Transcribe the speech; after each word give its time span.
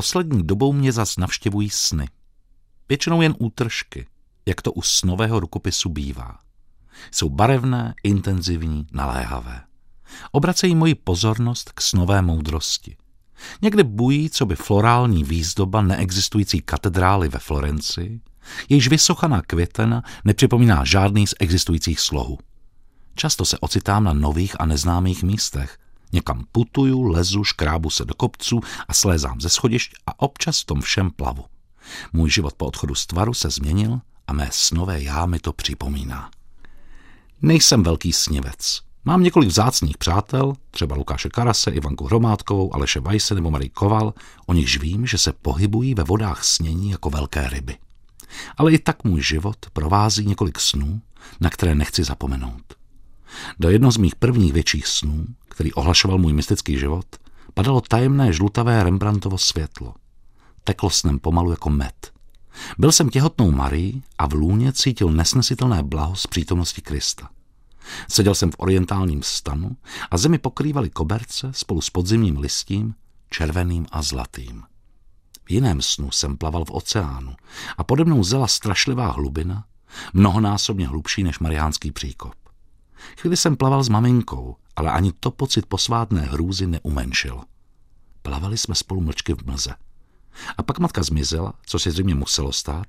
Poslední 0.00 0.42
dobou 0.42 0.72
mě 0.72 0.92
zas 0.92 1.16
navštěvují 1.16 1.70
sny. 1.70 2.08
Většinou 2.88 3.22
jen 3.22 3.34
útržky, 3.38 4.06
jak 4.46 4.62
to 4.62 4.72
u 4.72 4.82
snového 4.82 5.40
rukopisu 5.40 5.88
bývá. 5.88 6.38
Jsou 7.10 7.28
barevné, 7.28 7.94
intenzivní, 8.02 8.86
naléhavé. 8.92 9.60
Obracejí 10.32 10.74
moji 10.74 10.94
pozornost 10.94 11.72
k 11.74 11.80
snové 11.80 12.22
moudrosti. 12.22 12.96
Někde 13.62 13.84
bují, 13.84 14.30
co 14.30 14.46
by 14.46 14.56
florální 14.56 15.24
výzdoba 15.24 15.82
neexistující 15.82 16.60
katedrály 16.60 17.28
ve 17.28 17.38
Florenci, 17.38 18.20
jejíž 18.68 18.88
vysochaná 18.88 19.42
květena 19.42 20.02
nepřipomíná 20.24 20.84
žádný 20.84 21.26
z 21.26 21.34
existujících 21.40 22.00
slohů. 22.00 22.38
Často 23.14 23.44
se 23.44 23.58
ocitám 23.58 24.04
na 24.04 24.12
nových 24.12 24.60
a 24.60 24.66
neznámých 24.66 25.22
místech. 25.22 25.78
Někam 26.12 26.44
putuju, 26.52 27.02
lezu, 27.02 27.44
škrábu 27.44 27.90
se 27.90 28.04
do 28.04 28.14
kopců 28.14 28.60
a 28.88 28.94
slézám 28.94 29.40
ze 29.40 29.48
schodišť 29.48 29.94
a 30.06 30.20
občas 30.20 30.60
v 30.60 30.64
tom 30.64 30.80
všem 30.80 31.10
plavu. 31.10 31.44
Můj 32.12 32.30
život 32.30 32.54
po 32.54 32.66
odchodu 32.66 32.94
z 32.94 33.06
tvaru 33.06 33.34
se 33.34 33.50
změnil 33.50 34.00
a 34.26 34.32
mé 34.32 34.48
snové 34.52 35.02
já 35.02 35.26
mi 35.26 35.38
to 35.38 35.52
připomíná. 35.52 36.30
Nejsem 37.42 37.82
velký 37.82 38.12
snivec. 38.12 38.80
Mám 39.04 39.22
několik 39.22 39.48
vzácných 39.48 39.98
přátel, 39.98 40.52
třeba 40.70 40.96
Lukáše 40.96 41.28
Karase, 41.28 41.70
Ivanku 41.70 42.04
Hromádkovou, 42.04 42.74
Aleše 42.74 43.00
Vajse 43.00 43.34
nebo 43.34 43.50
Marie 43.50 43.70
Koval, 43.70 44.14
o 44.46 44.52
nichž 44.52 44.78
vím, 44.78 45.06
že 45.06 45.18
se 45.18 45.32
pohybují 45.32 45.94
ve 45.94 46.04
vodách 46.04 46.44
snění 46.44 46.90
jako 46.90 47.10
velké 47.10 47.48
ryby. 47.48 47.76
Ale 48.56 48.72
i 48.72 48.78
tak 48.78 49.04
můj 49.04 49.22
život 49.22 49.56
provází 49.72 50.26
několik 50.26 50.60
snů, 50.60 51.00
na 51.40 51.50
které 51.50 51.74
nechci 51.74 52.04
zapomenout. 52.04 52.79
Do 53.58 53.70
jedno 53.70 53.92
z 53.92 53.96
mých 53.96 54.16
prvních 54.16 54.52
větších 54.52 54.86
snů, 54.86 55.26
který 55.48 55.72
ohlašoval 55.72 56.18
můj 56.18 56.32
mystický 56.32 56.78
život, 56.78 57.06
padalo 57.54 57.80
tajemné 57.80 58.32
žlutavé 58.32 58.84
Rembrandtovo 58.84 59.38
světlo. 59.38 59.94
Teklo 60.64 60.90
snem 60.90 61.18
pomalu 61.18 61.50
jako 61.50 61.70
med. 61.70 62.12
Byl 62.78 62.92
jsem 62.92 63.08
těhotnou 63.08 63.50
Marii 63.50 64.02
a 64.18 64.26
v 64.26 64.32
lůně 64.32 64.72
cítil 64.72 65.10
nesnesitelné 65.10 65.82
blaho 65.82 66.16
z 66.16 66.26
přítomnosti 66.26 66.80
Krista. 66.80 67.28
Seděl 68.08 68.34
jsem 68.34 68.50
v 68.50 68.54
orientálním 68.58 69.22
stanu 69.22 69.76
a 70.10 70.18
zemi 70.18 70.38
pokrývaly 70.38 70.90
koberce 70.90 71.48
spolu 71.52 71.80
s 71.80 71.90
podzimním 71.90 72.38
listím, 72.38 72.94
červeným 73.30 73.86
a 73.92 74.02
zlatým. 74.02 74.62
V 75.44 75.50
jiném 75.50 75.82
snu 75.82 76.10
jsem 76.10 76.36
plaval 76.36 76.64
v 76.64 76.70
oceánu 76.70 77.34
a 77.76 77.84
pode 77.84 78.04
mnou 78.04 78.24
zela 78.24 78.46
strašlivá 78.46 79.10
hlubina, 79.10 79.64
mnohonásobně 80.12 80.88
hlubší 80.88 81.22
než 81.22 81.38
Mariánský 81.38 81.92
příkop. 81.92 82.34
Chvíli 83.20 83.36
jsem 83.36 83.56
plaval 83.56 83.84
s 83.84 83.88
maminkou, 83.88 84.56
ale 84.76 84.90
ani 84.90 85.12
to 85.20 85.30
pocit 85.30 85.66
posvátné 85.66 86.20
hrůzy 86.20 86.66
neumenšil. 86.66 87.40
Plavali 88.22 88.58
jsme 88.58 88.74
spolu 88.74 89.00
mlčky 89.00 89.34
v 89.34 89.46
mlze. 89.46 89.74
A 90.58 90.62
pak 90.62 90.78
matka 90.78 91.02
zmizela, 91.02 91.52
co 91.66 91.78
si 91.78 91.90
zřejmě 91.90 92.14
muselo 92.14 92.52
stát, 92.52 92.86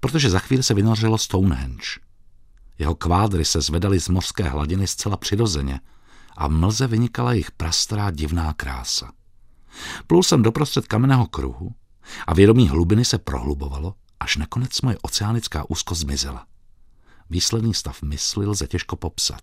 protože 0.00 0.30
za 0.30 0.38
chvíli 0.38 0.62
se 0.62 0.74
vynořilo 0.74 1.18
Stonehenge. 1.18 1.84
Jeho 2.78 2.94
kvádry 2.94 3.44
se 3.44 3.60
zvedaly 3.60 4.00
z 4.00 4.08
mořské 4.08 4.44
hladiny 4.44 4.86
zcela 4.86 5.16
přirozeně 5.16 5.80
a 6.36 6.48
v 6.48 6.50
mlze 6.50 6.86
vynikala 6.86 7.32
jejich 7.32 7.50
prastará 7.50 8.10
divná 8.10 8.52
krása. 8.52 9.12
Plul 10.06 10.22
jsem 10.22 10.42
doprostřed 10.42 10.86
kamenného 10.86 11.26
kruhu 11.26 11.74
a 12.26 12.34
vědomí 12.34 12.68
hlubiny 12.68 13.04
se 13.04 13.18
prohlubovalo, 13.18 13.94
až 14.20 14.36
nakonec 14.36 14.80
moje 14.80 14.96
oceánická 15.02 15.70
úzkost 15.70 16.00
zmizela. 16.00 16.46
Výsledný 17.30 17.74
stav 17.74 18.02
mysli 18.02 18.46
lze 18.46 18.66
těžko 18.66 18.96
popsat. 18.96 19.42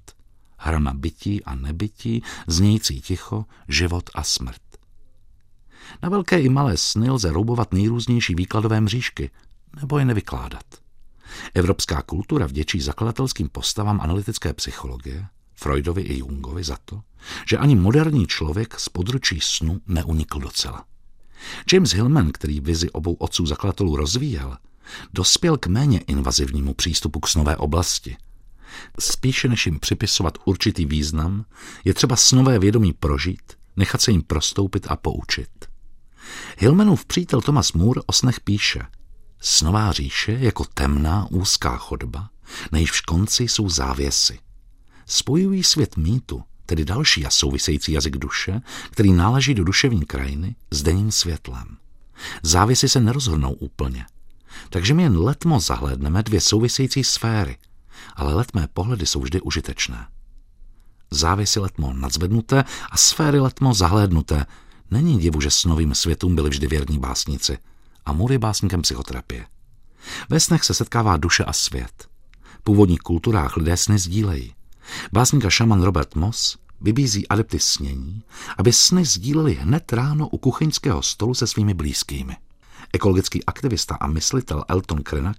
Hra 0.58 0.80
na 0.80 0.94
bytí 0.94 1.44
a 1.44 1.56
nebytí, 1.56 2.24
znějící 2.48 3.02
ticho, 3.02 3.46
život 3.68 4.10
a 4.14 4.24
smrt. 4.24 4.62
Na 6.04 6.10
velké 6.10 6.40
i 6.40 6.50
malé 6.50 6.78
sny 6.78 7.10
lze 7.10 7.32
roubovat 7.32 7.74
nejrůznější 7.74 8.36
výkladové 8.36 8.82
mřížky, 8.82 9.30
nebo 9.82 10.00
je 10.00 10.06
nevykládat. 10.06 10.66
Evropská 11.54 12.02
kultura 12.02 12.46
vděčí 12.46 12.82
zakladatelským 12.82 13.50
postavám 13.50 14.02
analytické 14.02 14.54
psychologie, 14.54 15.28
Freudovi 15.56 16.02
i 16.02 16.18
Jungovi 16.18 16.64
za 16.64 16.78
to, 16.86 17.02
že 17.50 17.58
ani 17.58 17.76
moderní 17.76 18.28
člověk 18.28 18.80
z 18.80 18.90
područí 18.90 19.40
snu 19.42 19.82
neunikl 19.88 20.40
docela. 20.40 20.86
James 21.74 21.94
Hillman, 21.94 22.32
který 22.32 22.60
vizi 22.60 22.90
obou 22.90 23.14
otců 23.14 23.46
zakladatelů 23.46 23.96
rozvíjel, 23.96 24.58
dospěl 25.14 25.58
k 25.58 25.68
méně 25.68 26.00
invazivnímu 26.00 26.74
přístupu 26.74 27.20
k 27.20 27.28
snové 27.28 27.58
oblasti. 27.58 28.18
Spíše 29.00 29.48
než 29.48 29.66
jim 29.66 29.80
připisovat 29.80 30.38
určitý 30.46 30.86
význam, 30.86 31.46
je 31.86 31.94
třeba 31.94 32.16
snové 32.16 32.60
vědomí 32.60 32.94
prožít, 32.94 33.54
nechat 33.76 34.02
se 34.02 34.12
jim 34.12 34.24
prostoupit 34.24 34.88
a 34.90 34.96
poučit. 34.96 35.50
Hillmanův 36.58 37.06
přítel 37.06 37.42
Thomas 37.42 37.74
Moore 37.74 38.02
o 38.06 38.14
snech 38.14 38.40
píše 38.40 38.82
Snová 39.40 39.92
říše 39.92 40.38
jako 40.42 40.66
temná 40.74 41.28
úzká 41.32 41.78
chodba, 41.78 42.30
na 42.72 42.80
jejíž 42.80 43.02
konci 43.02 43.44
jsou 43.44 43.70
závěsy. 43.70 44.40
Spojují 45.06 45.64
svět 45.64 45.98
mýtu, 45.98 46.44
tedy 46.66 46.86
další 46.86 47.26
a 47.26 47.30
související 47.30 47.92
jazyk 47.92 48.18
duše, 48.18 48.62
který 48.92 49.14
náleží 49.14 49.54
do 49.54 49.64
duševní 49.64 50.06
krajiny, 50.06 50.56
s 50.72 50.84
denním 50.84 51.12
světlem. 51.12 51.78
Závěsy 52.44 52.90
se 52.90 53.00
nerozhodnou 53.00 53.54
úplně. 53.54 54.06
Takže 54.70 54.94
my 54.94 55.04
jen 55.04 55.18
letmo 55.18 55.60
zahlédneme 55.60 56.24
dvě 56.24 56.42
související 56.42 57.04
sféry, 57.04 57.58
ale 58.16 58.34
letmé 58.34 58.68
pohledy 58.74 59.06
jsou 59.06 59.22
vždy 59.22 59.42
užitečné. 59.42 60.08
Závěsy 61.12 61.60
letmo 61.60 61.94
nadzvednuté 61.94 62.64
a 62.92 62.98
sféry 62.98 63.40
letmo 63.40 63.74
zahlédnuté. 63.74 64.46
Není 64.92 65.20
divu, 65.20 65.42
že 65.42 65.52
s 65.52 65.66
novým 65.66 65.96
světům 65.96 66.36
byli 66.36 66.50
vždy 66.50 66.68
věrní 66.68 67.00
básnici 67.00 67.58
a 68.06 68.14
Moore 68.14 68.34
je 68.34 68.40
básníkem 68.40 68.82
psychoterapie. 68.82 69.46
Ve 70.30 70.40
snech 70.40 70.64
se 70.64 70.74
setkává 70.74 71.18
duše 71.18 71.44
a 71.44 71.54
svět. 71.54 72.08
V 72.60 72.62
původních 72.62 73.00
kulturách 73.00 73.58
lidé 73.58 73.78
sny 73.78 74.00
sdílejí. 74.00 74.56
Básník 75.12 75.46
a 75.46 75.50
šaman 75.50 75.82
Robert 75.82 76.16
Moss 76.16 76.58
vybízí 76.82 77.28
adepty 77.28 77.60
snění, 77.60 78.24
aby 78.58 78.74
sny 78.74 79.06
sdíleli 79.06 79.54
hned 79.54 79.94
ráno 79.94 80.28
u 80.28 80.38
kuchyňského 80.38 81.02
stolu 81.02 81.34
se 81.34 81.48
svými 81.48 81.74
blízkými. 81.74 82.38
Ekologický 82.94 83.46
aktivista 83.46 83.96
a 83.96 84.08
myslitel 84.08 84.64
Elton 84.68 85.04
Krenak, 85.04 85.38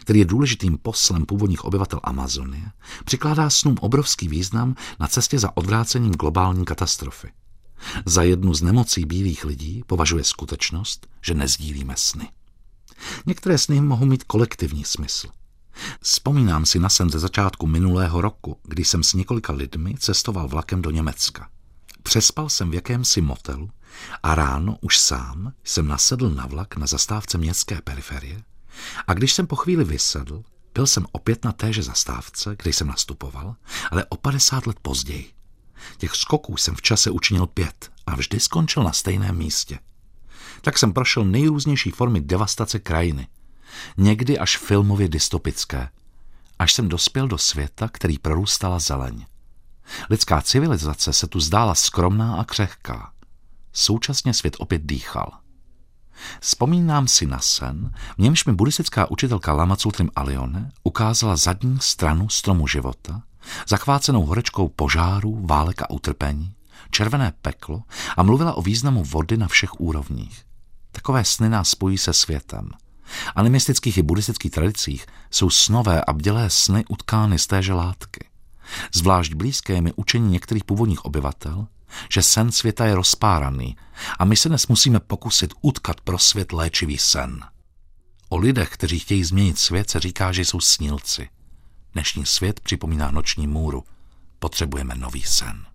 který 0.00 0.18
je 0.18 0.24
důležitým 0.24 0.78
poslem 0.78 1.26
původních 1.26 1.64
obyvatel 1.64 2.00
Amazonie, 2.02 2.70
přikládá 3.04 3.50
snům 3.50 3.76
obrovský 3.80 4.28
význam 4.28 4.74
na 5.00 5.08
cestě 5.08 5.38
za 5.38 5.56
odvrácením 5.56 6.12
globální 6.12 6.64
katastrofy. 6.64 7.28
Za 8.06 8.22
jednu 8.22 8.54
z 8.54 8.62
nemocí 8.62 9.04
bílých 9.04 9.44
lidí 9.44 9.82
považuje 9.86 10.24
skutečnost, 10.24 11.06
že 11.22 11.34
nezdílíme 11.34 11.94
sny. 11.96 12.28
Některé 13.26 13.58
sny 13.58 13.80
mohou 13.80 14.06
mít 14.06 14.24
kolektivní 14.24 14.84
smysl. 14.84 15.28
Vzpomínám 16.00 16.66
si 16.66 16.78
na 16.78 16.88
sen 16.88 17.10
ze 17.10 17.18
začátku 17.18 17.66
minulého 17.66 18.20
roku, 18.20 18.58
kdy 18.64 18.84
jsem 18.84 19.02
s 19.02 19.14
několika 19.14 19.52
lidmi 19.52 19.94
cestoval 19.98 20.48
vlakem 20.48 20.82
do 20.82 20.90
Německa. 20.90 21.48
Přespal 22.02 22.48
jsem 22.48 22.70
v 22.70 22.74
jakémsi 22.74 23.20
motelu 23.20 23.70
a 24.22 24.34
ráno 24.34 24.78
už 24.80 24.98
sám 24.98 25.52
jsem 25.64 25.88
nasedl 25.88 26.30
na 26.30 26.46
vlak 26.46 26.76
na 26.76 26.86
zastávce 26.86 27.38
městské 27.38 27.80
periferie 27.82 28.42
a 29.06 29.14
když 29.14 29.32
jsem 29.32 29.46
po 29.46 29.56
chvíli 29.56 29.84
vysedl, 29.84 30.42
byl 30.74 30.86
jsem 30.86 31.06
opět 31.12 31.44
na 31.44 31.52
téže 31.52 31.82
zastávce, 31.82 32.56
kde 32.62 32.72
jsem 32.72 32.88
nastupoval, 32.88 33.56
ale 33.90 34.04
o 34.04 34.16
50 34.16 34.66
let 34.66 34.76
později. 34.82 35.32
Těch 35.98 36.14
skoků 36.14 36.56
jsem 36.56 36.74
v 36.74 36.82
čase 36.82 37.10
učinil 37.10 37.46
pět 37.46 37.90
a 38.06 38.16
vždy 38.16 38.40
skončil 38.40 38.82
na 38.82 38.92
stejném 38.92 39.36
místě. 39.36 39.78
Tak 40.60 40.78
jsem 40.78 40.92
prošel 40.92 41.24
nejrůznější 41.24 41.90
formy 41.90 42.20
devastace 42.20 42.78
krajiny. 42.78 43.28
Někdy 43.96 44.38
až 44.38 44.56
filmově 44.56 45.08
dystopické. 45.08 45.88
Až 46.58 46.72
jsem 46.72 46.88
dospěl 46.88 47.28
do 47.28 47.38
světa, 47.38 47.88
který 47.92 48.18
prorůstala 48.18 48.78
zeleň. 48.78 49.26
Lidská 50.10 50.42
civilizace 50.42 51.12
se 51.12 51.26
tu 51.26 51.40
zdála 51.40 51.74
skromná 51.74 52.36
a 52.36 52.44
křehká. 52.44 53.12
Současně 53.78 54.34
svět 54.34 54.56
opět 54.58 54.82
dýchal. 54.84 55.32
Vzpomínám 56.40 57.08
si 57.08 57.26
na 57.26 57.38
sen, 57.40 57.92
v 58.16 58.18
němž 58.18 58.44
mi 58.44 58.52
buddhistická 58.52 59.10
učitelka 59.10 59.52
Lama 59.52 59.76
Tsutrim 59.76 60.10
Alione 60.16 60.72
ukázala 60.82 61.36
zadní 61.36 61.78
stranu 61.80 62.28
stromu 62.28 62.66
života, 62.66 63.22
zachvácenou 63.68 64.26
horečkou 64.26 64.68
požáru, 64.68 65.46
válek 65.46 65.82
a 65.82 65.90
utrpení, 65.90 66.54
červené 66.90 67.32
peklo 67.42 67.82
a 68.16 68.22
mluvila 68.22 68.54
o 68.54 68.62
významu 68.62 69.04
vody 69.04 69.36
na 69.36 69.48
všech 69.48 69.80
úrovních. 69.80 70.44
Takové 70.92 71.24
sny 71.24 71.48
nás 71.48 71.68
spojí 71.68 71.98
se 71.98 72.12
světem. 72.12 72.70
Animistických 73.34 73.98
i 73.98 74.02
buddhistických 74.02 74.52
tradicích 74.52 75.06
jsou 75.30 75.50
snové 75.50 76.04
a 76.04 76.12
bdělé 76.12 76.50
sny 76.50 76.84
utkány 76.88 77.38
z 77.38 77.46
téže 77.46 77.72
látky. 77.72 78.28
Zvlášť 78.94 79.34
blízké 79.34 79.72
je 79.72 79.80
mi 79.80 79.92
učení 79.96 80.30
některých 80.30 80.64
původních 80.64 81.04
obyvatel, 81.04 81.66
že 82.12 82.22
sen 82.22 82.52
světa 82.52 82.86
je 82.86 82.94
rozpáraný 82.94 83.76
a 84.18 84.24
my 84.24 84.36
se 84.36 84.48
dnes 84.48 84.66
musíme 84.66 85.00
pokusit 85.00 85.54
utkat 85.62 86.00
pro 86.00 86.18
svět 86.18 86.52
léčivý 86.52 86.98
sen. 86.98 87.44
O 88.28 88.36
lidech, 88.36 88.68
kteří 88.68 88.98
chtějí 88.98 89.24
změnit 89.24 89.58
svět, 89.58 89.90
se 89.90 90.00
říká, 90.00 90.32
že 90.32 90.44
jsou 90.44 90.60
snílci. 90.60 91.28
Dnešní 91.92 92.26
svět 92.26 92.60
připomíná 92.60 93.10
noční 93.10 93.46
můru. 93.46 93.84
Potřebujeme 94.38 94.94
nový 94.94 95.22
sen. 95.22 95.66